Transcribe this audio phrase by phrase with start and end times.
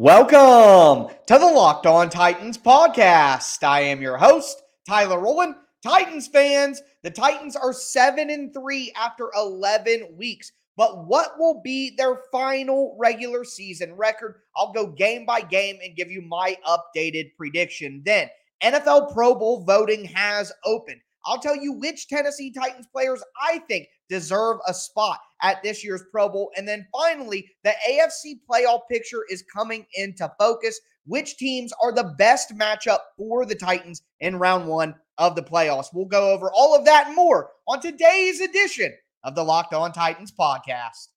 [0.00, 3.64] Welcome to the Locked On Titans podcast.
[3.64, 5.56] I am your host, Tyler Rowland.
[5.82, 10.52] Titans fans, the Titans are 7 and 3 after 11 weeks.
[10.76, 14.36] But what will be their final regular season record?
[14.56, 18.00] I'll go game by game and give you my updated prediction.
[18.06, 18.28] Then,
[18.62, 21.00] NFL Pro Bowl voting has opened.
[21.28, 26.02] I'll tell you which Tennessee Titans players I think deserve a spot at this year's
[26.10, 26.50] Pro Bowl.
[26.56, 30.80] And then finally, the AFC playoff picture is coming into focus.
[31.04, 35.88] Which teams are the best matchup for the Titans in round one of the playoffs?
[35.92, 39.92] We'll go over all of that and more on today's edition of the Locked On
[39.92, 41.08] Titans podcast.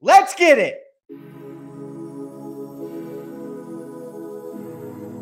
[0.00, 0.78] Let's get it.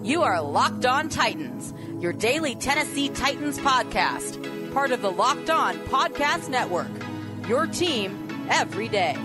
[0.05, 1.73] You are Locked On Titans,
[2.03, 6.91] your daily Tennessee Titans podcast, part of the Locked On Podcast Network.
[7.47, 9.17] Your team every day.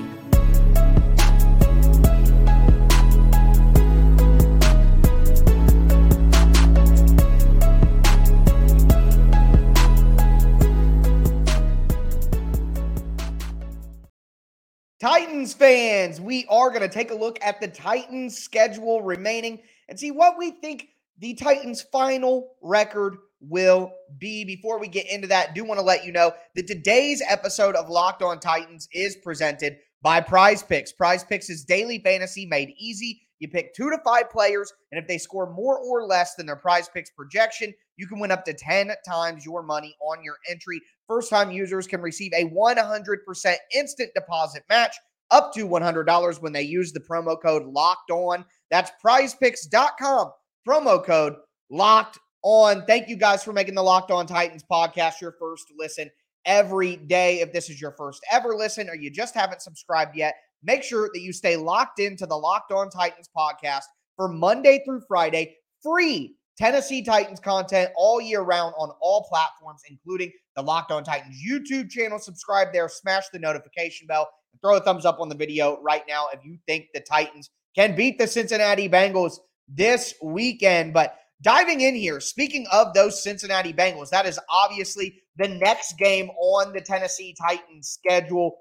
[15.00, 20.00] Titans fans, we are going to take a look at the Titans schedule remaining and
[20.00, 20.90] see what we think
[21.20, 24.46] the Titans' final record will be.
[24.46, 27.76] Before we get into that, I do want to let you know that today's episode
[27.76, 30.92] of Locked On Titans is presented by Prize Picks.
[30.92, 33.22] Prize Picks is daily fantasy made easy.
[33.40, 36.56] You pick two to five players, and if they score more or less than their
[36.56, 40.82] prize picks projection, you can win up to 10 times your money on your entry.
[41.08, 44.96] First time users can receive a 100% instant deposit match
[45.30, 48.46] up to $100 when they use the promo code locked on.
[48.72, 50.32] That's prizepicks.com,
[50.68, 51.36] promo code
[51.70, 52.86] locked on.
[52.86, 56.10] Thank you guys for making the Locked On Titans podcast your first listen
[56.46, 57.40] every day.
[57.40, 61.10] If this is your first ever listen or you just haven't subscribed yet, make sure
[61.14, 63.84] that you stay locked into the Locked On Titans podcast
[64.18, 70.32] for Monday through Friday, free Tennessee Titans content all year round on all platforms, including
[70.58, 72.20] the Locked On Titans YouTube channel.
[72.20, 76.04] Subscribe there, smash the notification bell, and throw a thumbs up on the video right
[76.10, 80.94] now if you think the Titans can beat the Cincinnati Bengals this weekend.
[80.94, 86.30] But Diving in here, speaking of those Cincinnati Bengals, that is obviously the next game
[86.32, 88.58] on the Tennessee Titans schedule.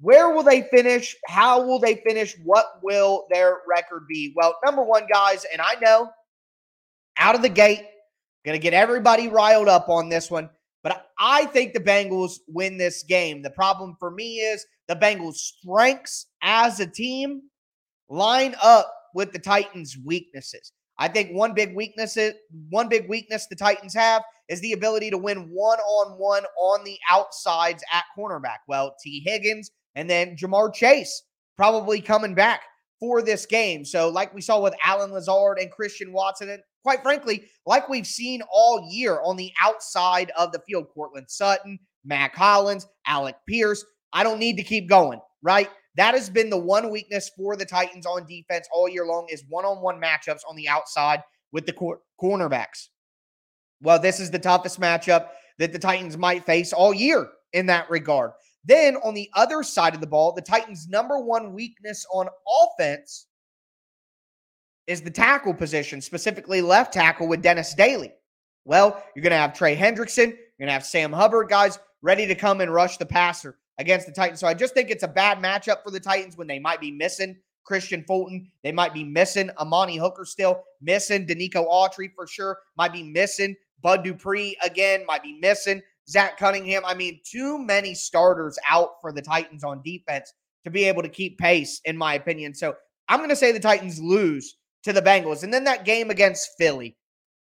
[0.00, 1.16] Where will they finish?
[1.26, 2.36] How will they finish?
[2.44, 4.34] What will their record be?
[4.36, 6.10] Well, number one, guys, and I know
[7.16, 7.82] out of the gate,
[8.44, 10.50] going to get everybody riled up on this one,
[10.82, 13.42] but I think the Bengals win this game.
[13.42, 17.42] The problem for me is the Bengals' strengths as a team
[18.10, 20.72] line up with the Titans' weaknesses.
[20.98, 22.34] I think one big weakness is,
[22.70, 26.84] one big weakness the Titans have is the ability to win one on one on
[26.84, 28.58] the outsides at cornerback.
[28.66, 31.22] Well, Tee Higgins and then Ja'Marr Chase
[31.56, 32.62] probably coming back
[32.98, 33.84] for this game.
[33.84, 38.06] So, like we saw with Allen Lazard and Christian Watson, and quite frankly, like we've
[38.06, 43.84] seen all year on the outside of the field, Courtland Sutton, Mack Hollins, Alec Pierce.
[44.12, 45.68] I don't need to keep going, right?
[45.98, 49.42] That has been the one weakness for the Titans on defense all year long is
[49.48, 52.86] one-on-one matchups on the outside with the cor- cornerbacks.
[53.82, 57.90] Well, this is the toughest matchup that the Titans might face all year in that
[57.90, 58.30] regard.
[58.64, 62.28] Then on the other side of the ball, the Titans' number one weakness on
[62.62, 63.26] offense
[64.86, 68.12] is the tackle position, specifically left tackle with Dennis Daly.
[68.64, 72.24] Well, you're going to have Trey Hendrickson, you're going to have Sam Hubbard, guys, ready
[72.28, 74.40] to come and rush the passer against the Titans.
[74.40, 76.90] So I just think it's a bad matchup for the Titans when they might be
[76.90, 77.36] missing
[77.68, 78.50] Kristian Fulton.
[78.62, 83.54] They might be missing Amani Hooker still, missing Denico Autry for sure, might be missing
[83.82, 86.82] Bud Dupree again, might be missing Zach Cunningham.
[86.84, 90.32] I mean, too many starters out for the Titans on defense
[90.64, 92.54] to be able to keep pace, in my opinion.
[92.54, 92.74] So
[93.08, 95.44] I'm going to say the Titans lose to the Bengals.
[95.44, 96.96] And then that game against Philly.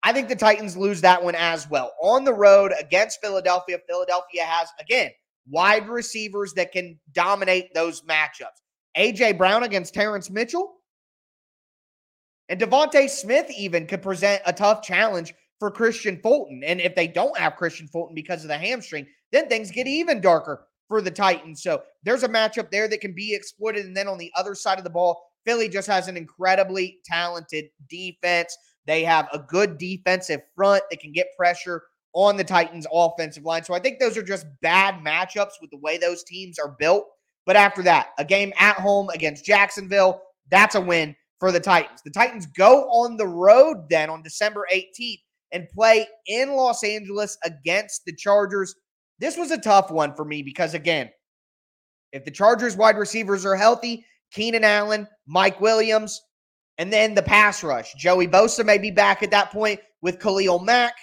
[0.03, 1.93] I think the Titans lose that one as well.
[2.01, 5.11] On the road against Philadelphia, Philadelphia has, again,
[5.47, 8.61] wide receivers that can dominate those matchups.
[8.97, 10.75] AJ Brown against Terrance Mitchell.
[12.49, 16.63] And DeVonta Smith even could present a tough challenge for Kristian Fulton.
[16.65, 20.21] And if they don't have Kristian Fulton because of the hamstring, then things get even
[20.21, 21.61] darker for the Titans.
[21.61, 23.85] So there's a matchup there that can be exploited.
[23.85, 27.65] And then on the other side of the ball, Philly just has an incredibly talented
[27.87, 28.57] defense.
[28.87, 31.83] They have a good defensive front that can get pressure
[32.13, 33.63] on the Titans offensive line.
[33.63, 37.05] So I think those are just bad matchups with the way those teams are built.
[37.45, 40.21] But after that, a game at home against Jacksonville,
[40.51, 42.01] that's a win for the Titans.
[42.03, 45.21] The Titans go on the road then on December 18th
[45.51, 48.75] and play in Los Angeles against the Chargers.
[49.19, 51.09] This was a tough one for me because, again,
[52.11, 56.21] if the Chargers wide receivers are healthy, Keenan Allen, Mike Williams,
[56.79, 57.93] And then the pass rush.
[57.95, 60.93] Joey Bosa may be back at that point with Khalil Mack.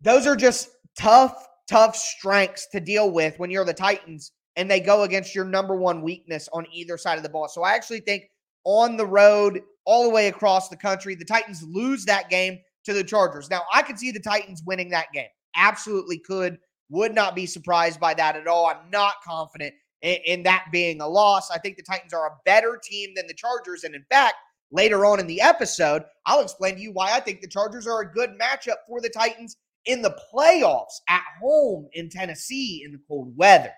[0.00, 4.80] Those are just tough, tough strengths to deal with when you're the Titans and they
[4.80, 7.48] go against your number one weakness on either side of the ball.
[7.48, 8.24] So I actually think
[8.64, 12.92] on the road, all the way across the country, the Titans lose that game to
[12.92, 13.50] the Chargers.
[13.50, 15.28] Now, I could see the Titans winning that game.
[15.56, 16.58] Absolutely could.
[16.90, 18.66] Would not be surprised by that at all.
[18.66, 21.50] I'm not confident in, in that being a loss.
[21.50, 23.84] I think the Titans are a better team than the Chargers.
[23.84, 24.34] And in fact,
[24.70, 28.00] later on in the episode, I'll explain to you why I think the Chargers are
[28.00, 33.00] a good matchup for the Titans in the playoffs at home in Tennessee in the
[33.08, 33.72] cold weather,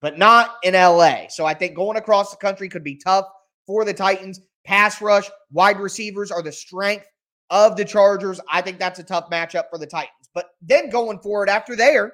[0.00, 1.28] but not in LA.
[1.28, 3.26] So I think going across the country could be tough
[3.66, 4.40] for the Titans.
[4.64, 7.06] Pass rush, wide receivers are the strength
[7.50, 8.40] of the Chargers.
[8.50, 10.28] I think that's a tough matchup for the Titans.
[10.34, 12.12] But then going forward after there,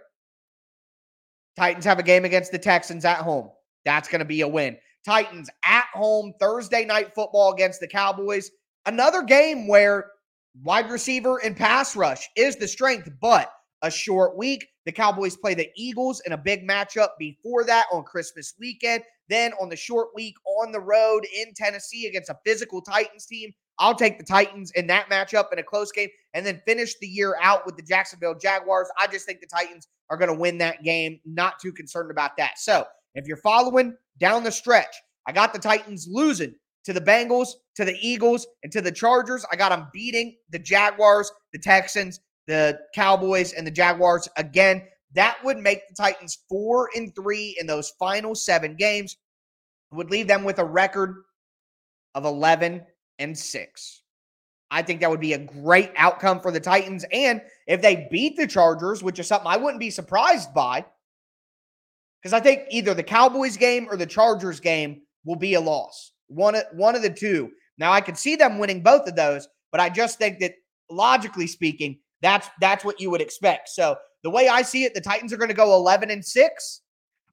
[1.56, 3.50] Titans have a game against the Texans at home.
[3.84, 4.76] That's going to be a win.
[5.04, 8.50] Titans at home Thursday night football against the Cowboys.
[8.86, 10.10] Another game where
[10.62, 13.50] wide receiver and pass rush is the strength, but
[13.82, 14.66] a short week.
[14.86, 19.02] The Cowboys play the Eagles in a big matchup before that on Christmas weekend.
[19.28, 23.52] Then on the short week on the road in Tennessee against a physical Titans team.
[23.78, 27.06] I'll take the Titans in that matchup in a close game and then finish the
[27.06, 28.88] year out with the Jacksonville Jaguars.
[28.98, 31.18] I just think the Titans are going to win that game.
[31.24, 32.58] Not too concerned about that.
[32.58, 34.94] So if you're following down the stretch,
[35.26, 36.54] I got the Titans losing
[36.84, 39.44] to the Bengals, to the Eagles, and to the Chargers.
[39.50, 44.82] I got them beating the Jaguars, the Texans, the Cowboys, and the Jaguars again.
[45.14, 49.16] That would make the Titans four and three in those final seven games.
[49.92, 51.22] would leave them with a record
[52.14, 52.82] of 11
[53.18, 54.02] and six.
[54.70, 57.04] I think that would be a great outcome for the Titans.
[57.12, 60.84] And if they beat the Chargers, which is something I wouldn't be surprised by,
[62.20, 66.13] because I think either the Cowboys game or the Chargers game will be a loss.
[66.34, 67.50] One, one of the two.
[67.78, 70.54] Now I could see them winning both of those, but I just think that
[70.90, 73.68] logically speaking, that's that's what you would expect.
[73.70, 76.80] So the way I see it, the Titans are going to go 11 and 6.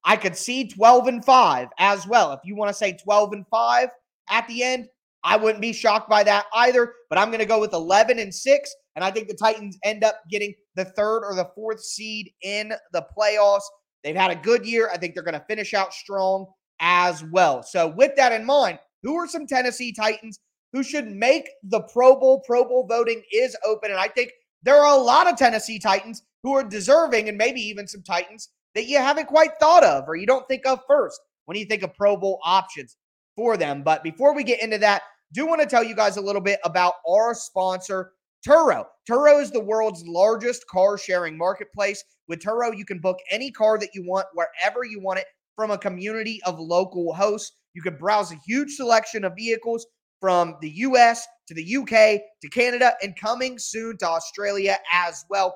[0.04, 2.34] I could see 12 and 5 as well.
[2.34, 3.90] If you want to say 12 and 5
[4.30, 4.88] at the end,
[5.24, 8.34] I wouldn't be shocked by that either, but I'm going to go with 11 and
[8.34, 12.32] 6 and I think the Titans end up getting the third or the fourth seed
[12.42, 13.64] in the playoffs.
[14.04, 14.90] They've had a good year.
[14.92, 16.48] I think they're going to finish out strong
[16.80, 17.64] as well.
[17.64, 20.40] So, with that in mind, who are some Tennessee Titans
[20.74, 22.42] who should make the Pro Bowl?
[22.46, 23.92] Pro Bowl voting is open.
[23.92, 24.32] And I think
[24.64, 28.50] there are a lot of Tennessee Titans who are deserving, and maybe even some Titans
[28.74, 31.84] that you haven't quite thought of or you don't think of first when you think
[31.84, 32.98] of Pro Bowl options
[33.36, 33.84] for them.
[33.84, 36.60] But before we get into that, do want to tell you guys a little bit
[36.64, 38.14] about our sponsor,
[38.48, 38.86] Turo.
[39.10, 42.04] Turo is the world's largest car sharing marketplace.
[42.28, 45.26] With Turo, you can book any car that you want wherever you want it
[45.62, 47.56] from a community of local hosts.
[47.76, 49.86] You can browse a huge selection of vehicles
[50.20, 55.56] from the US to the UK to Canada and coming soon to Australia as well.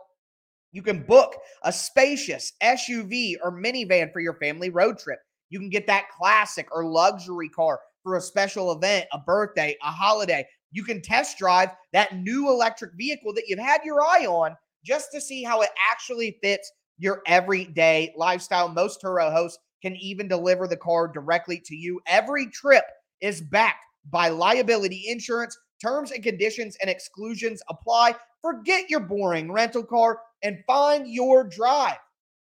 [0.73, 5.17] You can book a spacious SUV or minivan for your family road trip.
[5.49, 9.89] You can get that classic or luxury car for a special event, a birthday, a
[9.89, 10.45] holiday.
[10.71, 15.07] You can test drive that new electric vehicle that you've had your eye on just
[15.13, 18.69] to see how it actually fits your everyday lifestyle.
[18.69, 22.01] Most Turo hosts can even deliver the car directly to you.
[22.07, 22.85] Every trip
[23.21, 25.55] is backed by liability insurance.
[25.79, 28.15] Terms and conditions and exclusions apply.
[28.41, 31.98] Forget your boring rental car and find your drive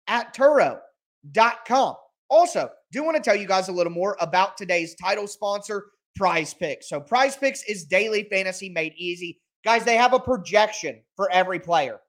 [0.08, 1.96] at Turo.com.
[2.30, 6.54] Also, do want to tell you guys a little more about today's title sponsor, Prize
[6.54, 6.88] Picks.
[6.88, 9.40] So, Prize Picks is daily fantasy made easy.
[9.66, 12.00] Guys, they have a projection for every player.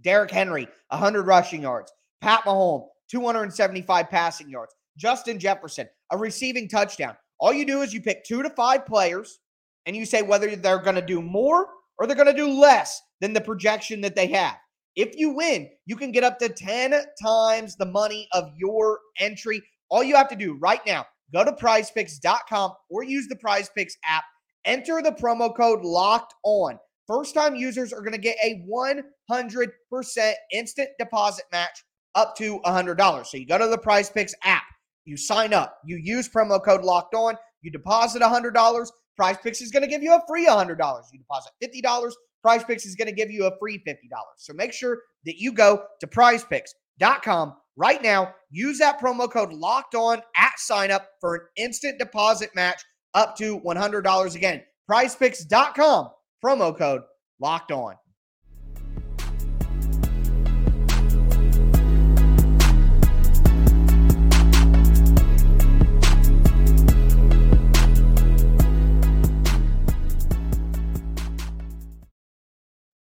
[0.00, 1.92] Derrick Henry, 100 rushing yards.
[2.20, 4.74] Pat Mahomes, 275 passing yards.
[4.96, 7.16] Justin Jefferson, a receiving touchdown.
[7.38, 9.40] All you do is you pick two to five players
[9.86, 13.00] and you say whether they're going to do more or they're going to do less
[13.20, 14.56] than the projection that they have.
[14.96, 19.62] If you win, you can get up to 10 times the money of your entry.
[19.88, 24.24] All you have to do right now, go to prizepicks.com or use the prizepicks app.
[24.64, 26.78] Enter the promo code locked on.
[27.06, 31.82] First time users are going to get a 100% instant deposit match
[32.14, 33.26] up to $100.
[33.26, 34.64] So you go to the Prize Picks app,
[35.04, 38.90] you sign up, you use promo code locked on, you deposit $100.
[39.16, 40.70] Prize Picks is going to give you a free $100.
[41.12, 42.12] You deposit $50,
[42.42, 43.96] Prize Picks is going to give you a free $50.
[44.36, 48.34] So make sure that you go to prizepicks.com right now.
[48.50, 52.82] Use that promo code locked on at sign up for an instant deposit match
[53.14, 54.34] up to $100.
[54.34, 56.10] Again, prizepicks.com,
[56.44, 57.02] promo code
[57.40, 57.94] locked on.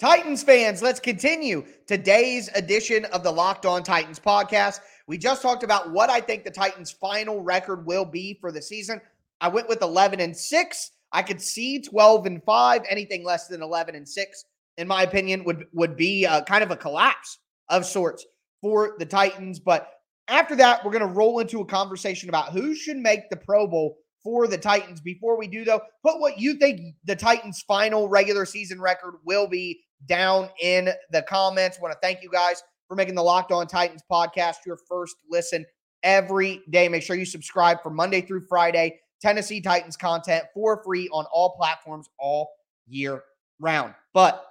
[0.07, 4.79] Titans fans, let's continue today's edition of the Locked On Titans podcast.
[5.05, 8.61] We just talked about what I think the Titans' final record will be for the
[8.61, 9.01] season.
[9.41, 10.91] I went with 11 and 6.
[11.11, 12.83] I could see 12 and 5.
[12.89, 14.45] Anything less than 11 and 6,
[14.77, 18.25] in my opinion, would would be a, kind of a collapse of sorts
[18.61, 19.59] for the Titans.
[19.59, 19.91] But
[20.29, 23.67] after that, we're going to roll into a conversation about who should make the Pro
[23.67, 25.01] Bowl for the Titans.
[25.01, 29.47] Before we do, though, put what you think the Titans' final regular season record will
[29.47, 31.79] be down in the comments.
[31.79, 35.65] Want to thank you guys for making the Locked On Titans podcast your first listen
[36.03, 36.87] every day.
[36.87, 41.55] Make sure you subscribe for Monday through Friday Tennessee Titans content for free on all
[41.55, 42.49] platforms all
[42.87, 43.23] year
[43.59, 43.93] round.
[44.13, 44.45] But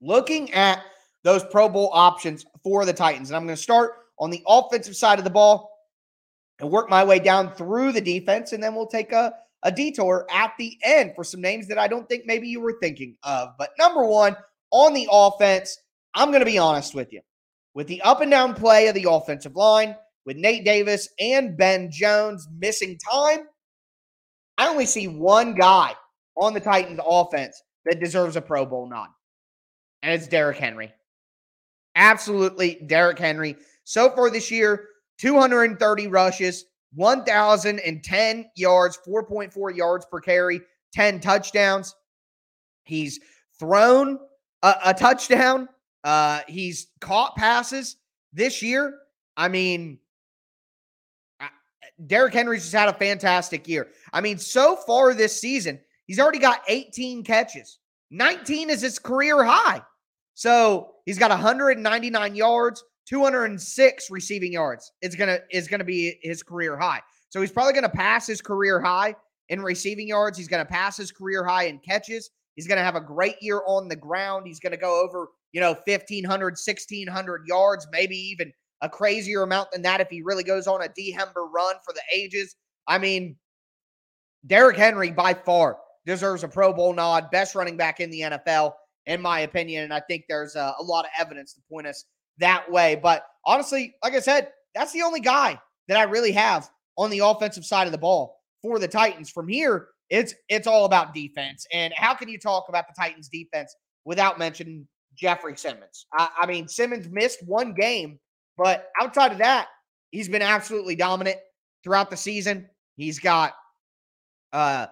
[0.00, 0.82] looking at
[1.22, 4.96] those Pro Bowl options for the Titans, and I'm going to start on the offensive
[4.96, 5.70] side of the ball
[6.60, 10.26] and work my way down through the defense, and then we'll take a a detour
[10.30, 13.50] at the end for some names that I don't think maybe you were thinking of.
[13.58, 14.36] But number one,
[14.70, 15.78] on the offense,
[16.14, 17.20] I'm going to be honest with you.
[17.74, 19.94] With the up and down play of the offensive line,
[20.26, 23.40] with Nate Davis and Ben Jones missing time,
[24.58, 25.94] I only see one guy
[26.36, 29.08] on the Titans offense that deserves a Pro Bowl nod,
[30.02, 30.92] and it's Derrick Henry.
[31.96, 33.56] Absolutely, Derrick Henry.
[33.84, 34.88] So far this year,
[35.18, 36.64] 230 rushes,
[36.94, 40.60] 1,010 yards, 4.4 yards per carry,
[40.92, 41.94] 10 touchdowns.
[42.84, 43.20] He's
[43.58, 44.18] thrown
[44.62, 45.68] a, a touchdown.
[46.02, 47.96] Uh, he's caught passes
[48.32, 48.98] this year.
[49.36, 49.98] I mean,
[52.06, 53.88] Derrick Henry's just had a fantastic year.
[54.12, 57.78] I mean, so far this season, he's already got 18 catches.
[58.10, 59.82] 19 is his career high.
[60.34, 64.92] So he's got 199 yards, 206 receiving yards.
[65.02, 67.00] It's gonna is gonna be his career high.
[67.28, 69.16] So he's probably gonna pass his career high
[69.48, 70.38] in receiving yards.
[70.38, 72.30] He's gonna pass his career high in catches.
[72.54, 74.46] He's gonna have a great year on the ground.
[74.46, 79.82] He's gonna go over, you know, 1,500, 1,600 yards, maybe even a crazier amount than
[79.82, 82.54] that if he really goes on a D Hember run for the ages.
[82.86, 83.36] I mean,
[84.46, 88.72] Derrick Henry by far deserves a Pro Bowl nod, best running back in the NFL,
[89.06, 89.82] in my opinion.
[89.82, 92.04] And I think there's a, a lot of evidence to point us
[92.40, 92.98] that way.
[93.00, 97.20] But honestly, like I said, that's the only guy that I really have on the
[97.20, 99.30] offensive side of the ball for the Titans.
[99.30, 101.66] From here, it's it's all about defense.
[101.72, 106.06] And how can you talk about the Titans defense without mentioning Jeffrey Simmons?
[106.12, 108.18] I, I mean, Simmons missed one game,
[108.58, 109.68] but outside of that,
[110.10, 111.38] he's been absolutely dominant
[111.82, 112.68] throughout the season.
[112.96, 113.54] He's got
[114.52, 114.86] uh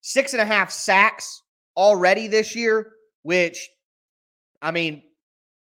[0.00, 1.42] six and a half sacks
[1.76, 2.92] already this year,
[3.22, 3.68] which
[4.60, 5.02] I mean,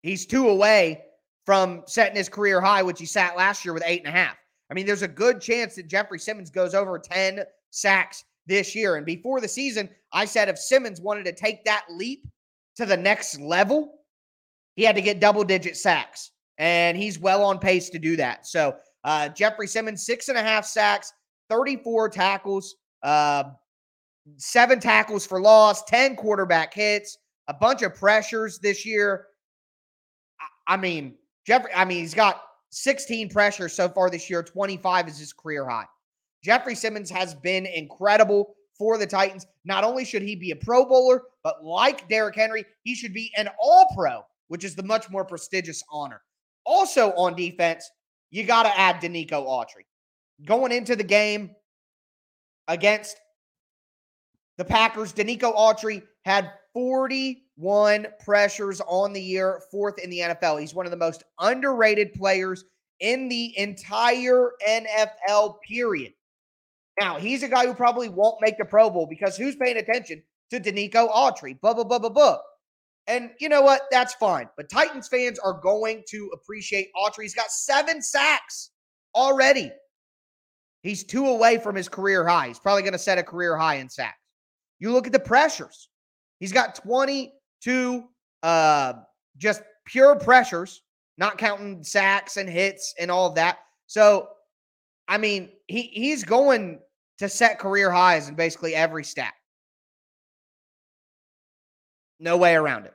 [0.02, 1.04] he's two away
[1.46, 4.38] from setting his career high, which he sat last year with eight and a half.
[4.72, 8.96] I mean, there's a good chance that Jeffrey Simmons goes over 10 sacks this year.
[8.96, 12.26] And before the season, I said if Simmons wanted to take that leap
[12.76, 14.00] to the next level,
[14.76, 16.32] he had to get double digit sacks.
[16.58, 18.48] And he's well on pace to do that.
[18.48, 21.12] So, uh, Jeffrey Simmons, six and a half sacks,
[21.50, 23.44] 34 tackles, uh,
[24.38, 29.28] seven tackles for loss, 10 quarterback hits, a bunch of pressures this year.
[30.68, 35.18] I mean, Jeffrey, I mean, he's got 16 pressures so far this year, 25 is
[35.18, 35.86] his career high.
[36.44, 39.46] Jeffrey Simmons has been incredible for the Titans.
[39.66, 43.32] Not only should he be a Pro Bowler, but like Derrick Henry, he should be
[43.38, 46.22] an All Pro, which is the much more prestigious honor.
[46.66, 47.90] Also on defense,
[48.32, 49.86] you got to add Denico Autry.
[50.46, 51.52] Going into the game
[52.68, 53.18] against
[54.58, 56.52] the Packers, Denico Autry had
[57.60, 60.60] 41 pressures on the year, fourth in the NFL.
[60.60, 62.66] He's one of the most underrated players
[63.00, 66.14] in the entire NFL, period.
[67.00, 70.22] Now, he's a guy who probably won't make the Pro Bowl because who's paying attention
[70.52, 71.60] to Denico Autry?
[71.60, 72.38] Blah, blah, blah, blah, blah.
[73.08, 73.82] And you know what?
[73.92, 74.48] That's fine.
[74.56, 77.24] But Titans fans are going to appreciate Autry.
[77.24, 78.72] He's got seven sacks
[79.16, 79.72] already.
[80.84, 82.48] He's two away from his career high.
[82.48, 84.18] He's probably going to set a career high in sacks.
[84.80, 85.90] You look at the pressures.
[86.40, 86.76] He's got
[87.64, 88.04] 22
[88.44, 88.94] uh,
[89.38, 90.82] just pure pressures,
[91.18, 93.60] not counting sacks and hits and all of that.
[93.88, 94.30] So,
[95.08, 96.80] I mean, he he's going
[97.20, 99.34] to set career highs in basically every stat.
[102.20, 102.94] No way around it.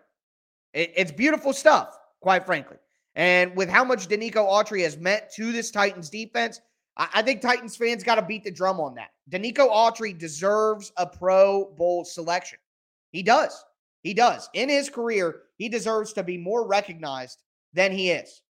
[0.75, 2.77] it it's beautiful stuff, quite frankly.
[3.15, 6.61] And with how much Denico Autry has meant to this Titans defense,
[6.97, 9.11] I, I think Titans fans got to beat the drum on that.
[9.31, 12.59] Denico Autry deserves a Pro Bowl selection.
[13.11, 13.65] He does.
[14.02, 14.49] He does.
[14.55, 17.38] In his career, he deserves to be more recognized
[17.75, 18.43] than he is.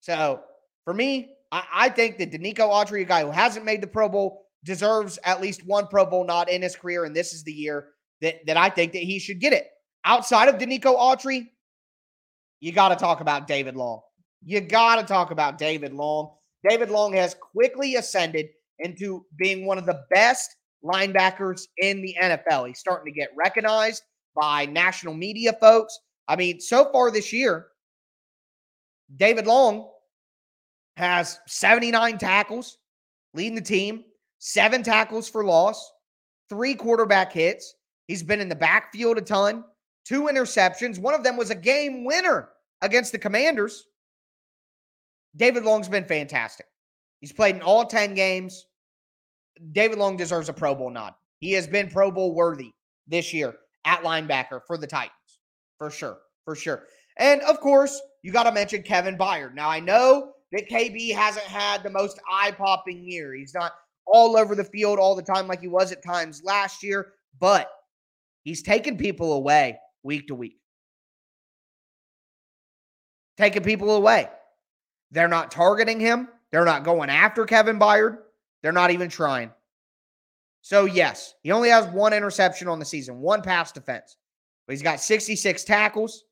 [0.00, 0.40] So
[0.84, 4.08] for me, I, I think that Denico Autry, a guy who hasn't made the Pro
[4.08, 7.52] Bowl, deserves at least one Pro Bowl nod in his career, and this is the
[7.52, 7.88] year
[8.20, 9.68] that, that I think that he should get it.
[10.04, 11.48] Outside of Denico Autry,
[12.60, 14.00] you got to talk about David Long.
[14.44, 16.34] You got to talk about David Long.
[16.68, 18.46] David Long has quickly ascended
[18.78, 22.68] into being one of the best linebackers in the NFL.
[22.68, 24.02] He's starting to get recognized
[24.34, 25.98] by national media folks.
[26.28, 27.68] I mean, so far this year,
[29.16, 29.88] David Long
[30.96, 32.78] has 79 tackles,
[33.34, 34.04] leading the team,
[34.38, 35.92] seven tackles for loss,
[36.48, 37.74] three quarterback hits.
[38.06, 39.64] He's been in the backfield a ton,
[40.04, 40.98] two interceptions.
[40.98, 42.50] One of them was a game winner
[42.82, 43.86] against the Commanders.
[45.36, 46.66] David Long's been fantastic.
[47.20, 48.66] He's played in all 10 games.
[49.72, 51.14] David Long deserves a Pro Bowl nod.
[51.40, 52.72] He has been Pro Bowl worthy
[53.06, 55.40] this year at linebacker for the Titans,
[55.78, 56.84] for sure, for sure.
[57.18, 59.54] And of course, you got to mention Kevin Byard.
[59.54, 63.34] Now, I know that KB hasn't had the most eye popping year.
[63.34, 63.72] He's not
[64.06, 67.70] all over the field all the time like he was at times last year, but
[68.44, 70.56] he's taken people away week to week.
[73.36, 74.28] Taking people away.
[75.10, 76.28] They're not targeting him.
[76.50, 78.18] They're not going after Kevin Byard.
[78.62, 79.50] They're not even trying.
[80.60, 84.16] So, yes, he only has one interception on the season, one pass defense,
[84.66, 86.24] but he's got 66 tackles.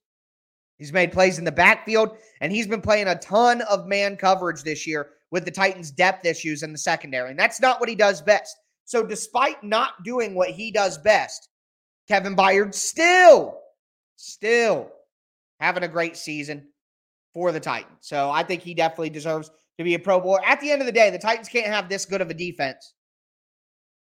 [0.78, 4.62] He's made plays in the backfield, and he's been playing a ton of man coverage
[4.62, 7.30] this year with the Titans' depth issues in the secondary.
[7.30, 8.54] And that's not what he does best.
[8.84, 11.48] So, despite not doing what he does best,
[12.08, 13.58] Kevin Byard still,
[14.16, 14.90] still
[15.60, 16.68] having a great season
[17.32, 17.98] for the Titans.
[18.02, 20.44] So, I think he definitely deserves to be a Pro Bowler.
[20.44, 22.94] At the end of the day, the Titans can't have this good of a defense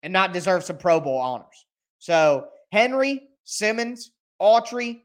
[0.03, 1.67] and not deserve some Pro Bowl honors.
[1.99, 5.01] So, Henry, Simmons, Autry,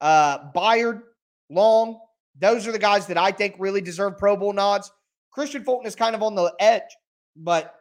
[0.00, 1.02] uh, Byard,
[1.50, 2.00] Long,
[2.38, 4.90] those are the guys that I think really deserve Pro Bowl nods.
[5.36, 6.82] Kristian Fulton is kind of on the edge,
[7.36, 7.74] but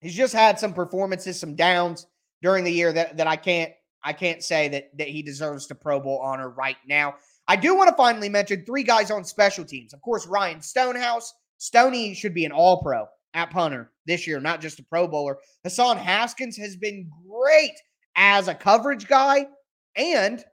[0.00, 2.06] he's just had some performances, some downs
[2.42, 3.72] during the year that, that I can't
[4.04, 7.16] I can't say that that he deserves the Pro Bowl honor right now.
[7.48, 9.92] I do want to finally mention three guys on special teams.
[9.92, 11.34] Of course, Ryan Stonehouse.
[11.58, 15.38] Stoney should be an all pro at punter this year, not just a Pro Bowler.
[15.64, 17.74] Hassan Haskins has been great
[18.16, 19.46] as a coverage guy
[19.96, 20.44] and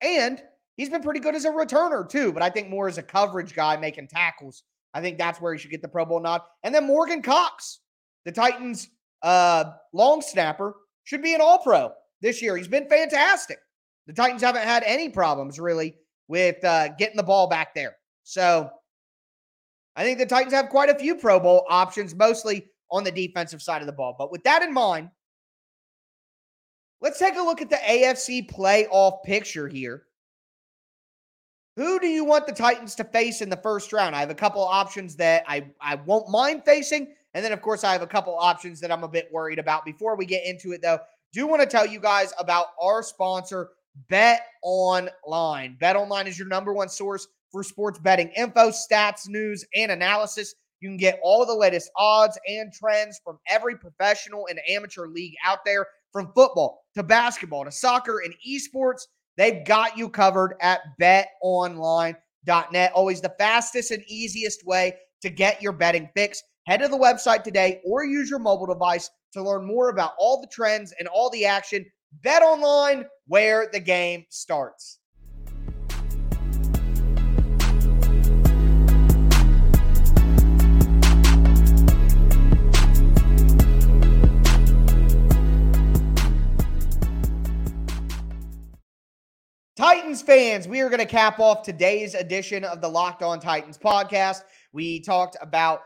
[0.00, 0.42] and
[0.76, 3.54] he's been pretty good as a returner too, but I think more as a coverage
[3.54, 4.64] guy making tackles.
[4.94, 6.42] I think that's where he should get the Pro Bowl nod.
[6.64, 7.80] And then Morgan Cox,
[8.24, 8.88] the Titans
[9.22, 12.56] uh, long snapper, should be an all pro this year.
[12.56, 13.58] He's been fantastic.
[14.06, 15.96] The Titans haven't had any problems really
[16.28, 17.96] with uh, getting the ball back there.
[18.24, 18.70] So
[19.96, 23.62] I think the Titans have quite a few Pro Bowl options, mostly on the defensive
[23.62, 24.14] side of the ball.
[24.18, 25.10] But with that in mind,
[27.02, 30.04] Let's take a look at the AFC playoff picture here.
[31.74, 34.14] Who do you want the Titans to face in the first round?
[34.14, 37.12] I have a couple options that I, I won't mind facing.
[37.34, 39.84] And then, of course, I have a couple options that I'm a bit worried about.
[39.84, 41.00] Before we get into it, though,
[41.32, 43.70] do want to tell you guys about our sponsor,
[44.08, 45.76] Bet Online.
[45.80, 50.54] Bet Online is your number one source for sports betting info, stats, news, and analysis.
[50.80, 55.34] You can get all the latest odds and trends from every professional and amateur league
[55.44, 59.02] out there from football to basketball to soccer and esports.
[59.36, 62.92] They've got you covered at betonline.net.
[62.94, 66.42] Always the fastest and easiest way to get your betting fix.
[66.66, 70.40] Head to the website today or use your mobile device to learn more about all
[70.40, 71.84] the trends and all the action.
[72.22, 74.98] Bet online where the game starts.
[89.82, 93.76] Titans fans, we are going to cap off today's edition of the Locked On Titans
[93.76, 94.42] podcast.
[94.72, 95.82] We talked about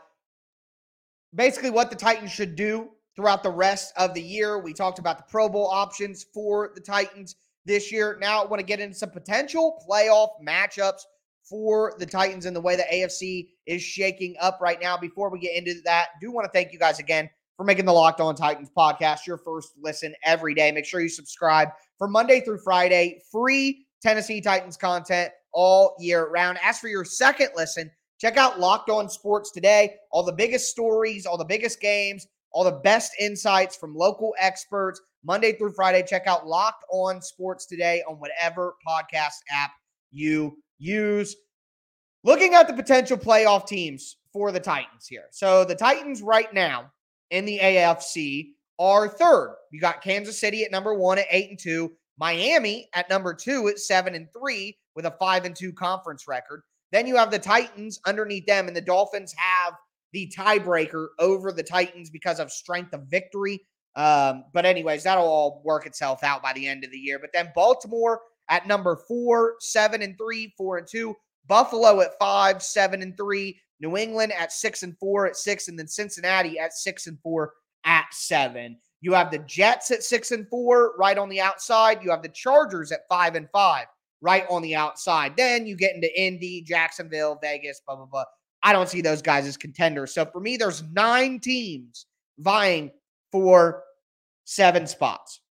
[1.33, 4.59] basically what the Titans should do throughout the rest of the year.
[4.59, 8.19] We talked about the Pro Bowl options for the Titans this year.
[8.21, 11.01] Now, I want to get into some potential playoff matchups
[11.41, 14.95] for the Titans and the way the AFC is shaking up right now.
[14.95, 17.85] Before we get into that, I do want to thank you guys again for making
[17.85, 20.71] the Locked On Titans podcast your first listen every day.
[20.71, 26.57] Make sure you subscribe for Monday through Friday, free Tennessee Titans content all year round.
[26.63, 27.91] As for your second listen,
[28.21, 29.95] check out Locked On Sports today.
[30.13, 35.01] All the biggest stories, all the biggest games, all the best insights from local experts
[35.25, 36.05] Monday through Friday.
[36.07, 39.71] Check out Locked On Sports today on whatever podcast app
[40.11, 41.35] you use.
[42.23, 45.25] Looking at the potential playoff teams for the Titans here.
[45.31, 46.93] So the Titans right now
[47.29, 49.57] in the AFC are third.
[49.73, 51.91] You got Kansas City at number one at eight and two.
[52.19, 56.63] Miami at number two at seven and three with a five and two conference record.
[56.91, 59.73] Then you have the Titans underneath them, and the Dolphins have
[60.13, 63.59] the tiebreaker over the Titans because of strength of victory
[63.95, 67.19] Um, but anyways, that'll all work itself out by the end of the year.
[67.19, 71.15] But then Baltimore at number four, seven and three, four and two.
[71.47, 73.59] Buffalo at five, seven and three.
[73.79, 77.53] New England at six and four at six, and then Cincinnati at six and four
[77.85, 78.77] at seven.
[79.01, 82.03] You have the Jets at six and four, right on the outside.
[82.03, 83.85] You have the Chargers at five and five,
[84.21, 85.37] right on the outside.
[85.37, 88.25] Then you get into Indy, Jacksonville, Vegas, blah, blah, blah.
[88.63, 90.13] I don't see those guys as contenders.
[90.13, 92.07] So for me, there's nine teams
[92.39, 92.91] vying
[93.31, 93.83] for
[94.45, 95.41] seven spots.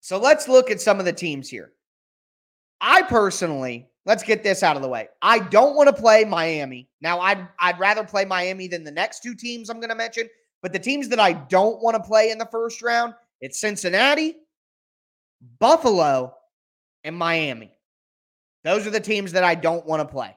[0.00, 1.72] So let's look at some of the teams here.
[2.80, 5.08] I personally, let's get this out of the way.
[5.20, 6.88] I don't want to play Miami.
[7.00, 10.28] Now, I'd I'd rather play Miami than the next two teams I'm going to mention.
[10.66, 14.34] But the teams that I don't want to play in the first round, it's Cincinnati,
[15.60, 16.34] Buffalo,
[17.04, 17.70] and Miami.
[18.64, 20.36] Those are the teams that I don't want to play.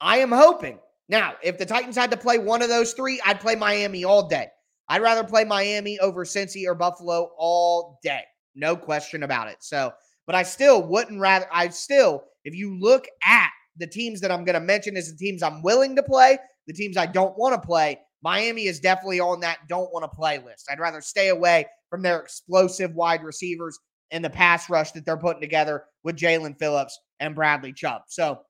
[0.00, 0.78] I am hoping.
[1.08, 4.28] Now, if the Titans had to play one of those three, I'd play Miami all
[4.28, 4.46] day.
[4.88, 8.22] I'd rather play Miami over Cincy or Buffalo all day.
[8.54, 9.56] No question about it.
[9.64, 9.90] So,
[10.26, 14.44] but I still wouldn't rather, I still, if you look at the teams that I'm
[14.44, 17.60] going to mention as the teams I'm willing to play, the teams I don't want
[17.60, 20.66] to play, Miami is definitely on that don't want to play list.
[20.68, 23.78] I'd rather stay away from their explosive wide receivers
[24.10, 28.02] and the pass rush that they're putting together with Jaelan Phillips and Bradley Chubb.
[28.08, 28.40] So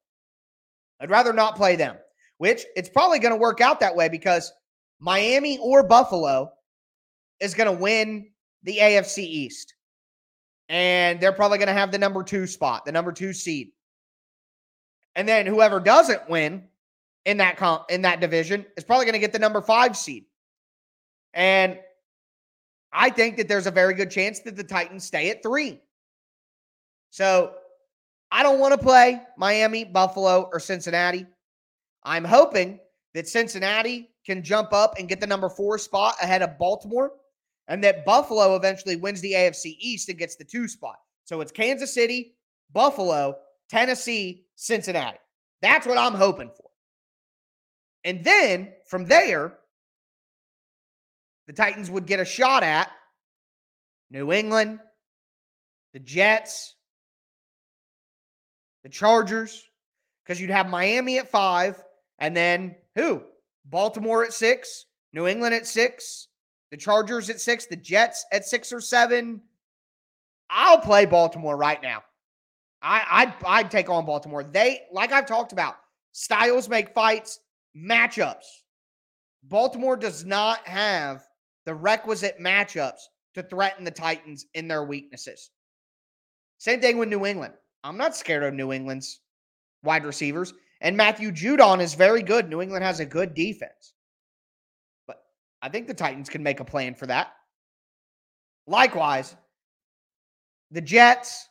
[0.98, 1.96] I'd rather not play them,
[2.38, 4.50] which it's probably going to work out that way because
[4.98, 6.52] Miami or Buffalo
[7.40, 8.30] is going to win
[8.62, 9.74] the AFC East.
[10.70, 13.72] And they're probably going to have the number two spot, the number two seed.
[15.14, 16.64] And then whoever doesn't win
[17.26, 20.24] in that comp in that division is probably going to get the number five seed.
[21.34, 21.78] And
[22.92, 25.80] I think that there's a very good chance that the Titans stay at three.
[27.10, 27.52] So
[28.30, 31.26] I don't want to play Miami, Buffalo, or Cincinnati.
[32.04, 32.78] I'm hoping
[33.14, 37.12] that Cincinnati can jump up and get the number four spot ahead of Baltimore,
[37.68, 40.96] and that Buffalo eventually wins the AFC East and gets the two spot.
[41.24, 42.34] So it's Kansas City,
[42.72, 43.36] Buffalo,
[43.68, 45.18] Tennessee, Cincinnati.
[45.60, 46.65] That's what I'm hoping for.
[48.06, 49.52] And then from there,
[51.48, 52.88] the Titans would get a shot at
[54.10, 54.78] New England,
[55.92, 56.76] the Jets,
[58.84, 59.68] the Chargers,
[60.22, 61.82] because you'd have Miami at five,
[62.20, 63.22] and then who?
[63.64, 66.28] Baltimore at six, New England at six,
[66.70, 69.40] the Chargers at six, the Jets at six or seven.
[70.48, 72.04] I'll play Baltimore right now.
[72.80, 74.44] I, I'd, I'd take on Baltimore.
[74.44, 75.74] They, like I've talked about,
[76.12, 77.40] styles make fights
[77.76, 78.62] matchups.
[79.44, 81.24] Baltimore does not have
[81.66, 83.00] the requisite matchups
[83.34, 85.50] to threaten the Titans in their weaknesses.
[86.58, 87.54] Same thing with New England.
[87.84, 89.20] I'm not scared of New England's
[89.82, 90.54] wide receivers.
[90.80, 92.48] And Matthew Judon is very good.
[92.48, 93.94] New England has a good defense.
[95.06, 95.18] But
[95.62, 97.32] I think the Titans can make a plan for that.
[98.66, 99.36] Likewise,
[100.70, 101.48] the Jets,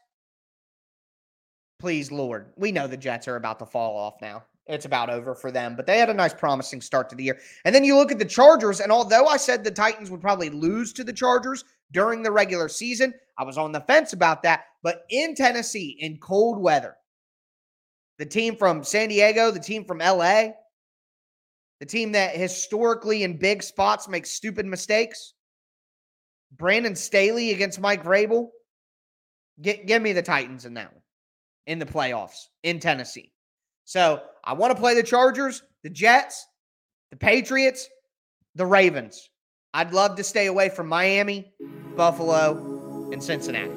[1.79, 5.35] please, Lord, we know the Jets are about to fall off now it's about over
[5.35, 5.75] for them.
[5.75, 7.39] But they had a nice, promising start to the year.
[7.65, 10.49] And then you look at the Chargers, and although I said the Titans would probably
[10.49, 14.65] lose to the Chargers during the regular season, I was on the fence about that.
[14.81, 16.95] But in Tennessee, in cold weather,
[18.17, 20.49] the team from San Diego, the team from LA,
[21.79, 25.33] the team that historically in big spots makes stupid mistakes,
[26.57, 28.49] Brandon Staley against Mike Vrabel.
[29.61, 31.01] Get, give me the Titans in that one
[31.67, 33.31] in the playoffs in Tennessee.
[33.85, 36.45] So I want to play the Chargers, the Jets,
[37.11, 37.87] the Patriots,
[38.55, 39.29] the Ravens.
[39.73, 41.53] I'd love to stay away from Miami,
[41.95, 43.71] Buffalo, and Cincinnati.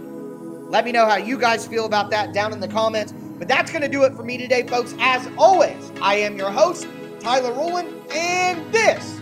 [0.71, 3.13] Let me know how you guys feel about that down in the comments.
[3.39, 4.95] But that's going to do it for me today, folks.
[4.99, 6.89] As always, I am your host,
[7.21, 9.21] Tyler Rowland, and this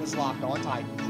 [0.00, 1.05] was Locked On Titans.